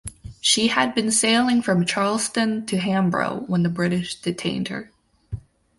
[0.39, 4.91] She had been sailing from Charleston to Hambro when the British detained her.